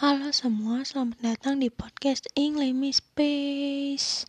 [0.00, 4.24] Halo semua, selamat datang di podcast English Space.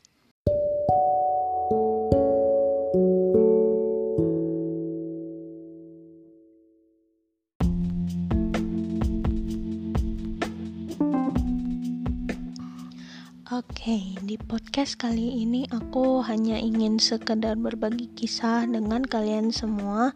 [13.47, 20.11] Oke, di podcast kali ini aku hanya ingin sekedar berbagi kisah dengan kalian semua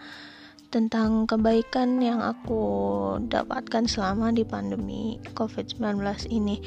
[0.75, 2.59] tentang kebaikan yang aku
[3.31, 6.59] dapatkan selama di pandemi COVID-19 ini.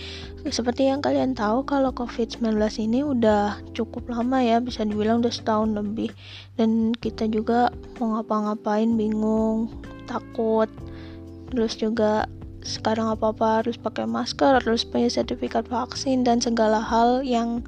[0.49, 5.77] Seperti yang kalian tahu kalau COVID-19 ini udah cukup lama ya, bisa dibilang udah setahun
[5.77, 6.09] lebih
[6.57, 7.69] dan kita juga
[8.01, 9.69] mau ngapa-ngapain bingung,
[10.09, 10.73] takut.
[11.53, 12.25] Terus juga
[12.65, 17.61] sekarang apa-apa harus pakai masker, harus punya sertifikat vaksin dan segala hal yang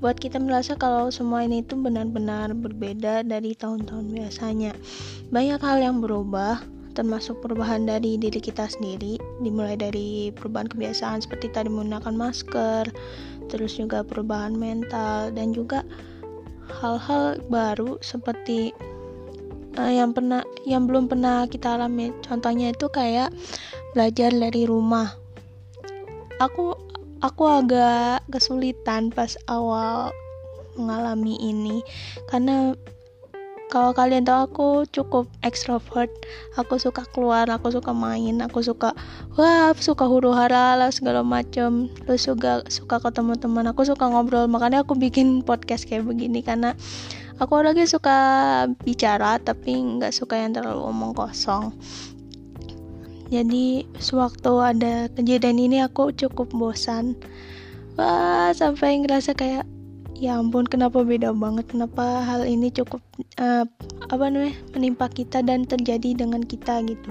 [0.00, 4.72] buat kita merasa kalau semua ini itu benar-benar berbeda dari tahun-tahun biasanya.
[5.32, 6.60] Banyak hal yang berubah,
[6.92, 12.92] termasuk perubahan dari diri kita sendiri, dimulai dari perubahan kebiasaan seperti tadi menggunakan masker,
[13.48, 15.84] terus juga perubahan mental dan juga
[16.80, 18.76] hal-hal baru seperti
[19.76, 22.12] uh, yang pernah yang belum pernah kita alami.
[22.24, 23.32] Contohnya itu kayak
[23.92, 25.14] belajar dari rumah.
[26.36, 26.76] Aku
[27.26, 30.14] aku agak kesulitan pas awal
[30.78, 31.82] mengalami ini.
[32.30, 32.78] Karena
[33.66, 36.06] kalau kalian tahu aku cukup ekstrovert
[36.54, 38.94] aku suka keluar aku suka main aku suka
[39.34, 41.90] wah suka huru hara lah segala macam.
[42.06, 44.46] Terus juga suka ketemu teman aku suka ngobrol.
[44.46, 46.78] Makanya aku bikin podcast kayak begini karena
[47.42, 48.16] aku lagi suka
[48.86, 51.74] bicara tapi nggak suka yang terlalu omong kosong
[53.26, 57.18] jadi sewaktu ada kejadian ini aku cukup bosan.
[57.98, 59.66] Wah sampai ngerasa kayak
[60.14, 61.66] ya ampun kenapa beda banget?
[61.66, 63.02] Kenapa hal ini cukup
[63.42, 63.66] uh,
[64.06, 67.10] apa namanya menimpa kita dan terjadi dengan kita gitu.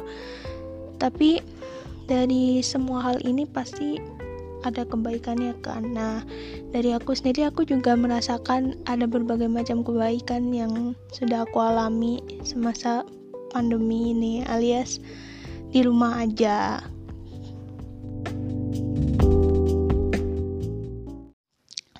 [1.04, 1.44] Tapi
[2.08, 4.00] dari semua hal ini pasti
[4.64, 5.84] ada kebaikannya kan?
[5.92, 6.24] Nah
[6.72, 13.04] dari aku sendiri aku juga merasakan ada berbagai macam kebaikan yang sudah aku alami semasa
[13.52, 15.04] pandemi ini alias
[15.76, 16.80] di rumah aja.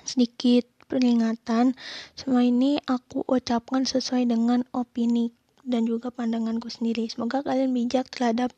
[0.00, 1.76] Sedikit peringatan
[2.16, 7.04] semua ini aku ucapkan sesuai dengan opini dan juga pandanganku sendiri.
[7.12, 8.56] Semoga kalian bijak terhadap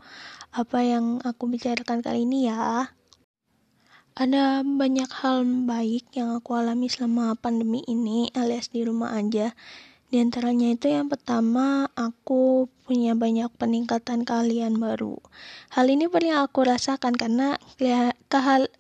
[0.55, 2.95] apa yang aku bicarakan kali ini ya.
[4.15, 9.51] Ada banyak hal baik yang aku alami selama pandemi ini alias di rumah aja
[10.09, 15.21] di antaranya itu yang pertama, aku punya banyak peningkatan keahlian baru.
[15.69, 17.61] Hal ini pernah aku rasakan karena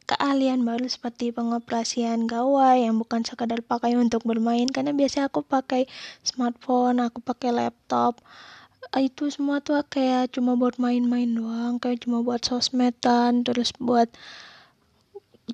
[0.08, 5.84] keahlian baru seperti pengoperasian gawai yang bukan sekadar pakai untuk bermain karena biasanya aku pakai
[6.24, 8.24] smartphone, aku pakai laptop.
[8.96, 14.08] Itu semua tuh kayak cuma buat main-main doang, kayak cuma buat sosmedan, terus buat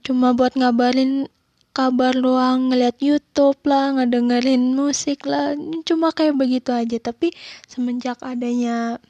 [0.07, 1.27] cuma buat ngabarin
[1.75, 5.59] kabar doang ngeliat YouTube lah ngedengerin musik lah.
[5.83, 6.97] Cuma kayak begitu aja.
[7.03, 7.35] Tapi
[7.67, 9.03] semenjak adanya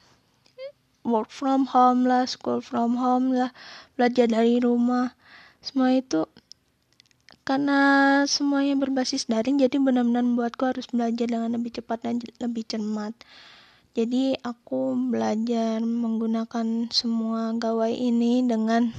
[1.04, 3.52] work from home lah school from home lah
[3.94, 5.12] belajar dari rumah
[5.60, 6.24] semua itu
[7.44, 7.80] karena
[8.24, 13.12] semuanya berbasis daring jadi benar-benar membuatku harus belajar dengan lebih cepat dan lebih cermat.
[13.94, 18.90] Jadi aku belajar menggunakan semua gawai ini dengan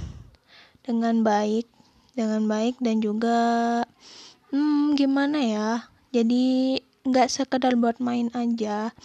[0.85, 1.74] dengan baik
[2.15, 3.37] dengan baik dan juga
[4.49, 5.69] hmm, gimana ya
[6.15, 8.95] jadi nggak sekedar buat main aja.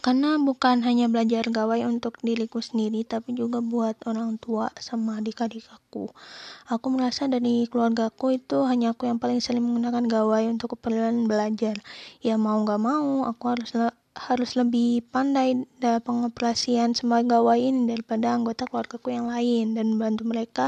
[0.00, 5.68] Karena bukan hanya belajar gawai untuk diriku sendiri tapi juga buat orang tua sama adik-adik
[5.68, 6.08] aku.
[6.72, 11.76] Aku merasa dari keluargaku itu hanya aku yang paling sering menggunakan gawai untuk keperluan belajar.
[12.24, 13.76] Ya mau nggak mau aku harus
[14.16, 20.24] harus lebih pandai dalam pengoperasian semua gawai ini daripada anggota keluargaku yang lain dan membantu
[20.24, 20.66] mereka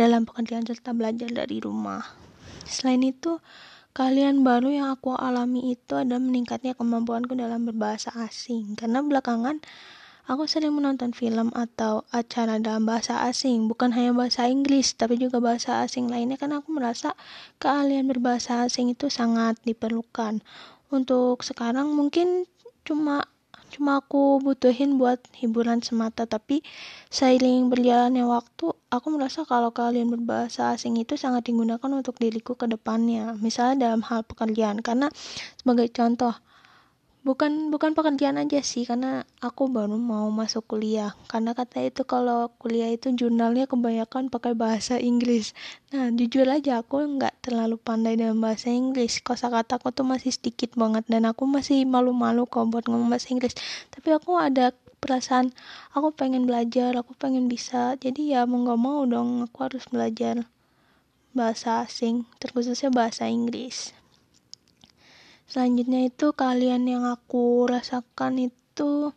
[0.00, 2.00] dalam pekerjaan serta belajar dari rumah.
[2.64, 3.36] Selain itu,
[3.92, 8.80] kalian baru yang aku alami itu ada meningkatnya kemampuanku dalam berbahasa asing.
[8.80, 9.60] Karena belakangan
[10.24, 15.36] aku sering menonton film atau acara dalam bahasa asing, bukan hanya bahasa Inggris, tapi juga
[15.36, 17.12] bahasa asing lainnya karena aku merasa
[17.60, 20.40] keahlian berbahasa asing itu sangat diperlukan.
[20.88, 22.48] Untuk sekarang mungkin
[22.88, 23.28] cuma
[23.70, 26.66] cuma aku butuhin buat hiburan semata tapi
[27.08, 32.66] seiring berjalannya waktu aku merasa kalau kalian berbahasa asing itu sangat digunakan untuk diriku ke
[32.66, 33.38] depannya.
[33.38, 35.08] Misalnya dalam hal pekerjaan karena
[35.56, 36.34] sebagai contoh
[37.20, 41.12] bukan bukan pekerjaan aja sih karena aku baru mau masuk kuliah.
[41.28, 45.52] Karena kata itu kalau kuliah itu jurnalnya kebanyakan pakai bahasa Inggris.
[45.92, 49.20] Nah jujur aja aku nggak terlalu pandai dalam bahasa Inggris.
[49.20, 53.52] Kosakata aku tuh masih sedikit banget dan aku masih malu-malu kok buat ngomong bahasa Inggris.
[53.92, 55.52] Tapi aku ada perasaan
[55.92, 58.00] aku pengen belajar aku pengen bisa.
[58.00, 60.48] Jadi ya mau nggak mau dong aku harus belajar
[61.30, 63.94] bahasa asing terkhususnya bahasa Inggris
[65.50, 69.10] selanjutnya itu kalian yang aku rasakan itu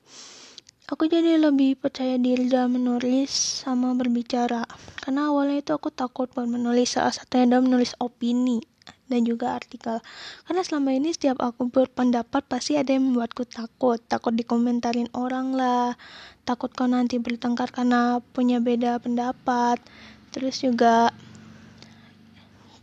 [0.90, 3.30] aku jadi lebih percaya diri dalam menulis
[3.62, 4.66] sama berbicara.
[4.98, 8.66] Karena awalnya itu aku takut buat menulis salah satunya adalah menulis opini
[9.08, 10.02] dan juga artikel.
[10.50, 14.02] Karena selama ini setiap aku berpendapat pasti ada yang membuatku takut.
[14.02, 15.94] Takut dikomentarin orang lah
[16.44, 19.80] takut kau nanti bertengkar karena punya beda pendapat.
[20.34, 21.14] Terus juga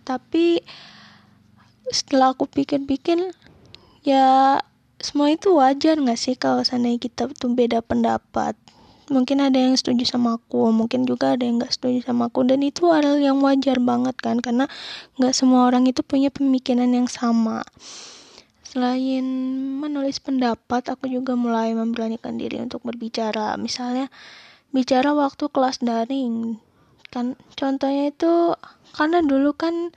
[0.06, 0.62] tapi
[1.90, 3.34] setelah aku pikir-pikir
[4.06, 4.58] ya
[5.00, 8.52] semua itu wajar nggak sih kalau seandainya kita tuh beda pendapat?
[9.10, 12.46] Mungkin ada yang setuju sama aku mungkin juga ada yang nggak setuju sama aku.
[12.46, 14.70] Dan itu hal yang wajar banget kan karena
[15.18, 17.66] nggak semua orang itu punya pemikiran yang sama.
[18.62, 19.26] Selain
[19.82, 23.58] menulis pendapat aku juga mulai memberanikan diri untuk berbicara.
[23.58, 24.06] Misalnya
[24.70, 26.62] bicara waktu kelas daring.
[27.10, 28.54] Kan contohnya itu
[28.94, 29.90] karena dulu kan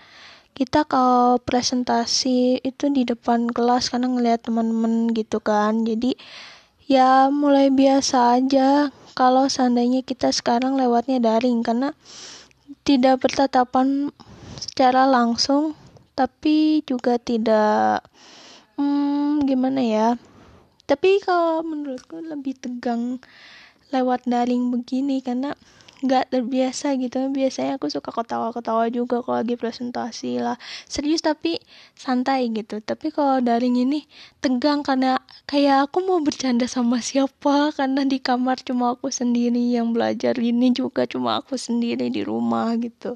[0.53, 5.81] kita kalau presentasi itu di depan kelas karena ngeliat teman-teman gitu kan.
[5.81, 6.13] Jadi
[6.85, 8.93] ya mulai biasa aja.
[9.13, 11.93] Kalau seandainya kita sekarang lewatnya daring karena
[12.85, 14.09] tidak bertatapan
[14.57, 15.77] secara langsung
[16.13, 18.05] tapi juga tidak
[18.77, 20.09] hmm, gimana ya?
[20.85, 23.17] Tapi kalau menurutku lebih tegang
[23.89, 25.57] lewat daring begini karena
[26.03, 27.31] nggak terbiasa gitu.
[27.31, 30.59] Biasanya aku suka ketawa-ketawa juga kalau lagi presentasi lah.
[30.85, 31.63] Serius tapi
[31.95, 32.83] santai gitu.
[32.83, 34.03] Tapi kalau daring ini
[34.43, 37.71] tegang karena kayak aku mau bercanda sama siapa.
[37.71, 40.35] Karena di kamar cuma aku sendiri yang belajar.
[40.35, 43.15] Ini juga cuma aku sendiri di rumah gitu.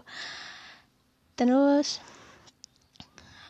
[1.36, 2.00] Terus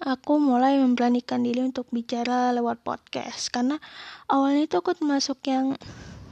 [0.01, 3.53] aku mulai memberanikan diri untuk bicara lewat podcast.
[3.53, 3.77] Karena
[4.25, 5.77] awalnya itu aku termasuk yang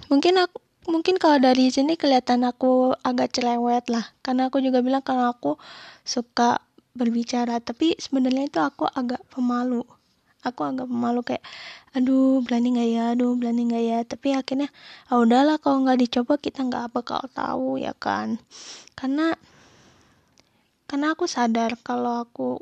[0.10, 4.06] mungkin aku mungkin kalau dari sini kelihatan aku agak cerewet lah.
[4.22, 5.58] Karena aku juga bilang kalau aku
[6.06, 6.62] suka
[6.96, 9.84] berbicara tapi sebenarnya itu aku agak pemalu.
[10.46, 11.44] Aku agak pemalu kayak
[11.98, 13.04] aduh berani nggak ya?
[13.18, 14.00] Aduh berani nggak ya?
[14.06, 14.70] Tapi akhirnya
[15.10, 18.38] ah udahlah kalau nggak dicoba kita nggak bakal tahu ya kan.
[18.94, 19.34] Karena
[20.86, 22.62] karena aku sadar kalau aku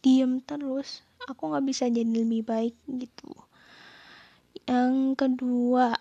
[0.00, 3.34] diem terus aku nggak bisa jadi lebih baik gitu.
[4.70, 5.98] Yang kedua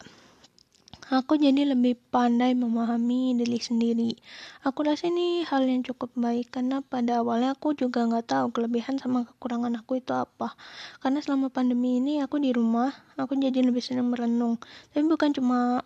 [1.09, 4.13] Aku jadi lebih pandai memahami diri sendiri.
[4.61, 9.01] Aku rasa ini hal yang cukup baik karena pada awalnya aku juga nggak tahu kelebihan
[9.01, 10.53] sama kekurangan aku itu apa.
[11.01, 14.61] Karena selama pandemi ini aku di rumah, aku jadi lebih sering merenung.
[14.93, 15.81] Tapi bukan cuma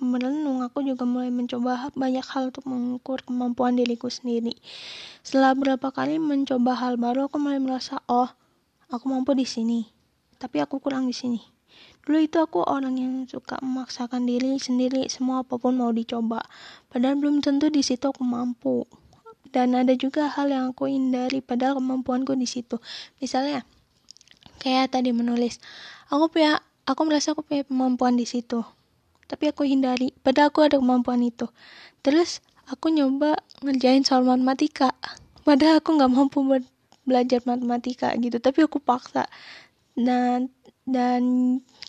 [0.00, 4.56] merenung, aku juga mulai mencoba banyak hal untuk mengukur kemampuan diriku sendiri.
[5.20, 8.32] Setelah beberapa kali mencoba hal baru, aku mulai merasa, oh,
[8.88, 9.84] aku mampu di sini,
[10.40, 11.57] tapi aku kurang di sini
[12.08, 16.40] Dulu itu aku orang yang suka memaksakan diri sendiri semua apa pun mau dicoba.
[16.88, 18.88] Padahal belum tentu di situ aku mampu.
[19.52, 22.80] Dan ada juga hal yang aku hindari padahal kemampuanku di situ.
[23.20, 23.60] Misalnya
[24.56, 25.60] kayak tadi menulis.
[26.08, 28.64] Aku punya aku merasa aku punya kemampuan di situ.
[29.28, 31.44] Tapi aku hindari padahal aku ada kemampuan itu.
[32.00, 32.40] Terus
[32.72, 34.96] aku nyoba ngerjain soal matematika.
[35.44, 36.40] Padahal aku nggak mampu
[37.04, 39.28] belajar matematika gitu, tapi aku paksa.
[39.92, 40.48] Dan
[40.88, 41.22] dan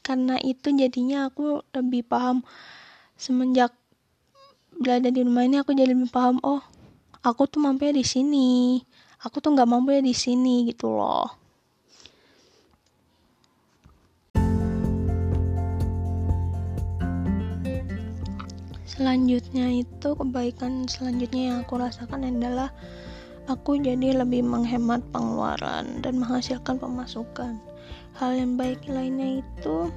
[0.04, 2.44] karena itu jadinya aku lebih paham.
[3.16, 3.72] Semenjak
[4.76, 6.60] berada di rumah ini aku jadi lebih paham oh
[7.24, 8.84] aku tuh mampu ya di sini.
[9.24, 11.32] Aku tuh nggak mampu ya di sini gitu loh.
[18.84, 22.68] Selanjutnya itu kebaikan selanjutnya yang aku rasakan adalah
[23.48, 27.69] aku jadi lebih menghemat pengeluaran dan menghasilkan pemasukan
[28.20, 29.88] hal yang baik lainnya itu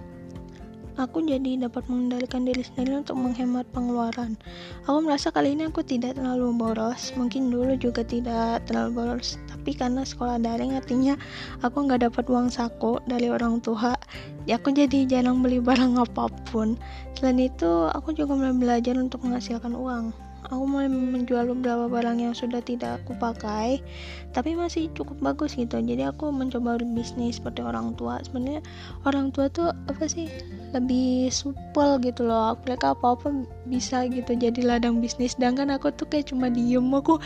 [0.95, 4.39] aku jadi dapat mengendalikan diri sendiri untuk menghemat pengeluaran.
[4.87, 9.75] Aku merasa kali ini aku tidak terlalu boros, mungkin dulu juga tidak terlalu boros, tapi
[9.75, 11.19] karena sekolah daring artinya
[11.67, 13.99] aku nggak dapat uang saku dari orang tua,
[14.47, 16.79] ya aku jadi jarang beli barang apa pun.
[17.19, 20.15] Selain itu, aku juga mulai belajar untuk menghasilkan uang
[20.49, 23.79] aku mulai menjual beberapa barang yang sudah tidak aku pakai
[24.35, 25.79] tapi masih cukup bagus gitu.
[25.79, 28.19] Jadi aku mencoba berbisnis seperti orang tua.
[28.25, 28.65] Sebenarnya
[29.07, 30.27] orang tua tuh apa sih?
[30.75, 32.59] Lebih supel gitu loh.
[32.65, 33.29] Mereka apa apa
[33.69, 35.39] bisa gitu jadi ladang bisnis.
[35.39, 36.85] Sedangkan aku tuh kayak cuma diem.
[36.91, 37.21] Aku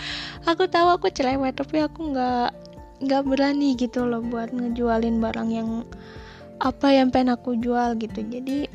[0.45, 2.51] aku tahu aku cerewet tapi aku nggak
[3.07, 5.85] nggak berani gitu loh buat ngejualin barang yang
[6.61, 8.21] apa yang pengen aku jual gitu.
[8.25, 8.69] Jadi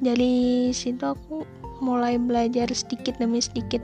[0.00, 3.82] dari situ aku mulai belajar sedikit demi sedikit.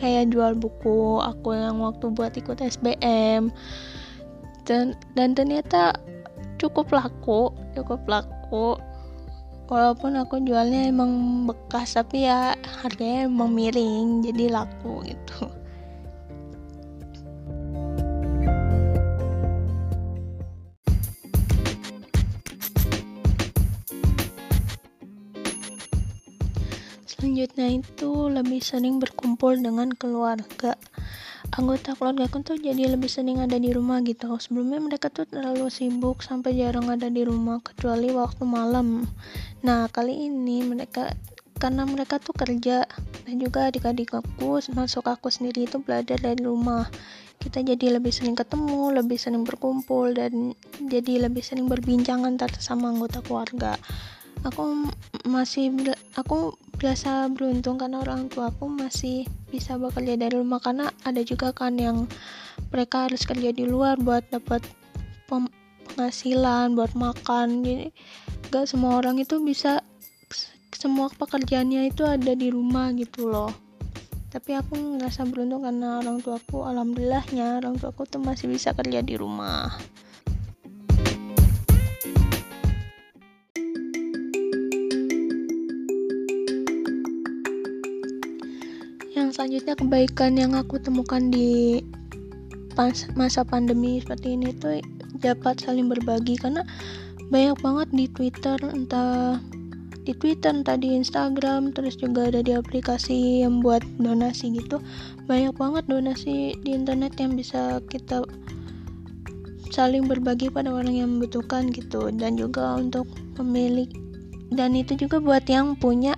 [0.00, 3.52] Kayak jual buku aku yang waktu buat ikut SBM
[4.64, 5.92] dan dan ternyata
[6.56, 8.80] cukup laku cukup laku.
[9.64, 12.52] Walaupun aku jualnya emang bekas tapi ya
[12.84, 15.48] harganya emang miring jadi laku gitu
[27.24, 30.76] selanjutnya itu lebih sering berkumpul dengan keluarga.
[31.56, 34.28] Anggota keluarga aku tuh jadi lebih sering ada di rumah gitu.
[34.36, 39.08] Sebelumnya mereka tuh terlalu sibuk sampai jarang ada di rumah kecuali waktu malam.
[39.64, 41.16] Nah kali ini mereka
[41.56, 42.84] karena mereka tuh kerja
[43.24, 46.92] dan juga adik-adik aku masuk aku sendiri itu belajar dari rumah.
[47.40, 52.92] Kita jadi lebih sering ketemu lebih sering berkumpul dan jadi lebih sering berbincang antar sama
[52.92, 53.80] anggota keluarga.
[54.44, 54.92] Aku
[55.24, 55.72] masih
[56.20, 60.60] aku biasa beruntung karena orang tua aku masih bisa bekerja dari rumah.
[60.60, 62.06] Karena ada juga kan yang
[62.70, 64.62] mereka harus kerja di luar buat dapat
[65.30, 67.62] penghasilan buat makan.
[67.62, 67.88] Jadi
[68.50, 69.80] gak semua orang itu bisa
[70.74, 73.50] semua pekerjaannya itu ada di rumah gitu loh.
[74.34, 79.14] Tapi aku ngerasa beruntung karena orang tuaku alhamdulillahnya orang tuaku tuh masih bisa kerja di
[79.14, 79.70] rumah
[89.44, 91.84] selanjutnya kebaikan yang aku temukan di
[92.72, 94.80] pas masa pandemi seperti ini tuh
[95.20, 96.40] dapat saling berbagi.
[96.40, 96.64] Karena
[97.28, 99.36] banyak banget di Twitter entah
[100.08, 104.80] di Twitter entah di Instagram terus juga ada di aplikasi yang buat donasi gitu.
[105.28, 108.24] Banyak banget donasi di internet yang bisa kita
[109.76, 112.08] saling berbagi pada orang yang membutuhkan gitu.
[112.16, 113.04] Dan juga untuk
[113.36, 113.92] pemilik
[114.56, 116.16] dan itu juga buat yang punya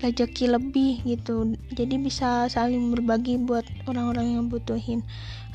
[0.00, 1.56] rezeki lebih gitu.
[1.76, 5.04] Jadi bisa saling berbagi buat orang-orang yang butuhin.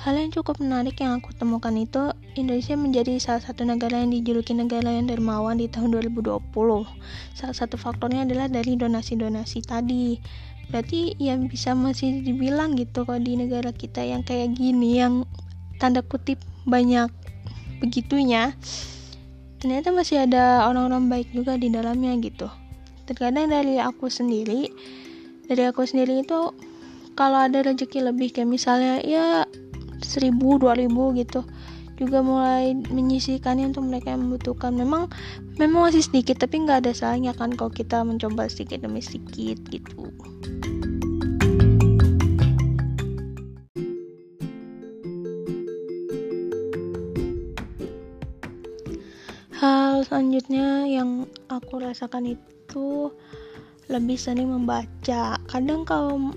[0.01, 4.53] Hal yang cukup menarik yang aku temukan itu Indonesia menjadi salah satu negara yang dijuluki
[4.53, 6.51] negara yang dermawan di tahun 2020
[7.31, 10.19] salah satu faktornya adalah dari donasi-donasi tadi.
[10.69, 15.23] Berarti yang bisa masih dibilang gitu kalau di negara kita yang kayak gini yang
[15.77, 17.11] tanda kutip banyak
[17.83, 18.55] begitunya
[19.59, 22.47] ternyata masih ada orang-orang baik juga di dalamnya gitu
[23.05, 24.69] terkadang dari aku sendiri
[25.45, 26.53] dari aku sendiri itu
[27.15, 29.45] kalau ada rezeki lebih kayak misalnya ya
[30.03, 31.45] seribu dua ribu gitu
[31.95, 34.75] juga mulai menyisihkannya untuk mereka yang membutuhkan.
[34.75, 35.07] Memang
[35.55, 40.11] memang masih sedikit tapi nggak ada salahnya kan kalau kita mencoba sedikit demi sedikit gitu.
[49.55, 53.07] Hal selanjutnya yang aku rasakan itu itu
[53.87, 55.39] lebih sering membaca.
[55.47, 56.35] Kadang kalau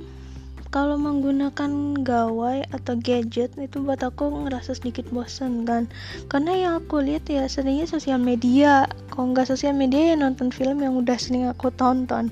[0.70, 5.90] kalau menggunakan gawai atau gadget itu buat aku ngerasa sedikit bosan kan.
[6.30, 8.86] Karena yang aku lihat ya seringnya sosial media.
[9.10, 12.30] Kalau nggak sosial media ya nonton film yang udah sering aku tonton.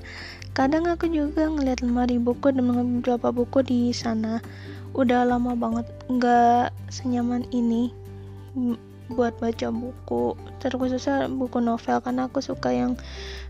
[0.55, 4.39] Kadang aku juga ngeliat lemari buku dan beberapa buku di sana.
[4.95, 7.91] Udah lama banget nggak senyaman ini
[9.11, 10.35] buat baca buku.
[10.59, 12.99] Terkhususnya buku novel karena aku suka yang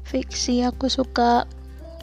[0.05, 1.45] fiksi aku suka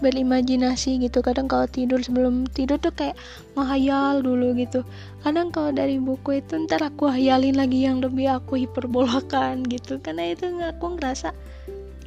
[0.02, 1.22] berimajinasi gitu.
[1.22, 3.14] Kadang kalau tidur sebelum tidur tuh kayak
[3.54, 4.82] menghayal dulu gitu.
[5.22, 10.02] Kadang kalau dari buku itu ntar aku hayalin lagi yang lebih aku hiperbolakan gitu.
[10.02, 11.30] Karena itu aku ngerasa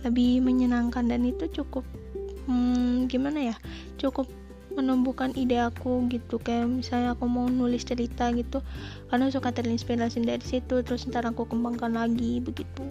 [0.05, 1.83] lebih menyenangkan dan itu cukup
[2.47, 3.55] hmm, gimana ya
[3.99, 4.25] cukup
[4.77, 6.37] menumbuhkan ide aku gitu.
[6.37, 8.61] Kayak misalnya aku mau nulis cerita gitu
[9.09, 12.85] karena suka terinspirasi dari situ terus ntar aku kembangkan lagi begitu.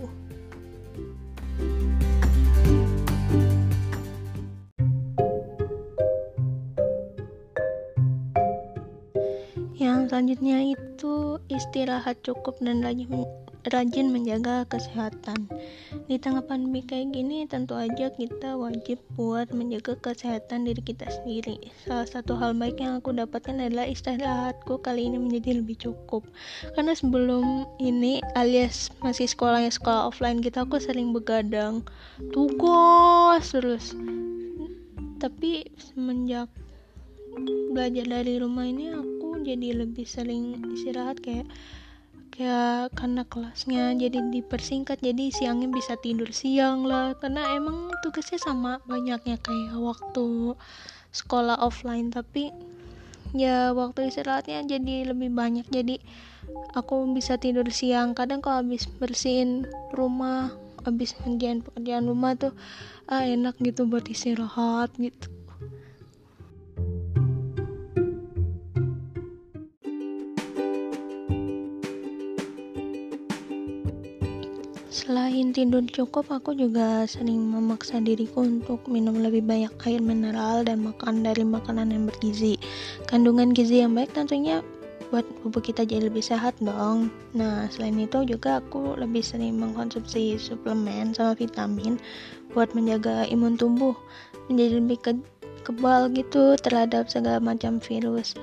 [9.76, 13.12] Yang selanjutnya itu istirahat cukup dan rajin
[13.74, 15.50] rajin menjaga kesehatan.
[16.06, 21.58] Di tengah pandemi kayak gini, tentu aja kita wajib buat menjaga kesehatan diri kita sendiri.
[21.82, 26.22] Salah satu hal baik yang aku dapatkan adalah istirahatku kali ini menjadi lebih cukup.
[26.78, 31.82] Karena sebelum ini alias masih sekolahnya sekolah offline kita aku sering begadang
[32.30, 33.96] tugas terus.
[35.18, 36.46] Tapi semenjak
[37.74, 41.44] belajar dari rumah ini aku jadi lebih sering istirahat kayak
[42.36, 47.16] kayak karena kelasnya jadi dipersingkat jadi siangnya bisa tidur siang lah.
[47.16, 50.52] Karena emang tugasnya sama banyaknya kayak waktu
[51.16, 52.12] sekolah offline.
[52.12, 52.52] Tapi
[53.32, 55.96] ya waktu istirahatnya jadi lebih banyak jadi
[56.76, 58.12] aku bisa tidur siang.
[58.12, 59.64] Kadang kalau habis bersihin
[59.96, 60.52] rumah
[60.84, 62.52] habis ngerjain pekerjaan rumah tuh
[63.10, 65.35] ah enak gitu buat istirahat gitu
[75.06, 80.82] Selain tidur cukup, aku juga sering memaksa diriku untuk minum lebih banyak air mineral dan
[80.82, 82.58] makan dari makanan yang bergizi.
[83.06, 84.66] Kandungan gizi yang baik tentunya
[85.14, 87.14] buat tubuh kita jadi lebih sehat dong.
[87.38, 92.02] Nah, selain itu juga aku lebih sering mengkonsumsi suplemen sama vitamin
[92.50, 93.94] buat menjaga imun tubuh
[94.50, 95.12] menjadi lebih ke
[95.62, 98.34] kebal gitu terhadap segala macam virus.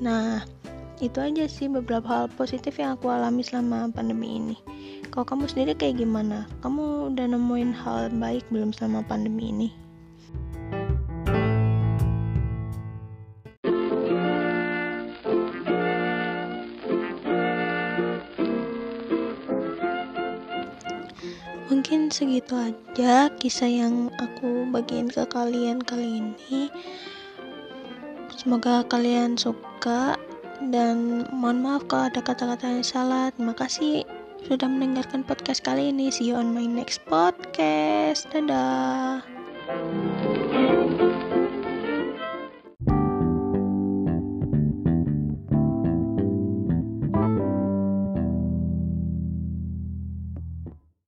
[0.00, 0.48] Nah,
[1.04, 4.56] itu aja sih beberapa hal positif yang aku alami selama pandemi ini.
[5.12, 6.48] Kalau kamu sendiri kayak gimana?
[6.64, 9.68] Kamu udah nemuin hal baik belum selama pandemi ini?
[21.68, 26.72] Mungkin segitu aja kisah yang aku bagiin ke kalian kali ini.
[28.40, 30.16] Semoga kalian suka
[30.72, 33.28] dan mohon maaf kalau ada kata-kata yang salah.
[33.28, 36.10] Terima kasih sudah mendengarkan podcast kali ini.
[36.10, 38.30] See you on my next podcast.
[38.30, 39.41] Dadah.